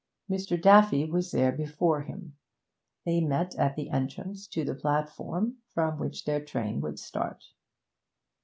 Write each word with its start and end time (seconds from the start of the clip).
Mr. 0.27 0.59
Daffy 0.59 1.05
was 1.05 1.29
there 1.29 1.51
before 1.51 2.01
him; 2.01 2.35
they 3.05 3.21
met 3.21 3.53
at 3.59 3.75
the 3.75 3.91
entrance 3.91 4.47
to 4.47 4.65
the 4.65 4.73
platform 4.73 5.57
from 5.75 5.99
which 5.99 6.25
their 6.25 6.43
train 6.43 6.81
would 6.81 6.97
start. 6.97 7.43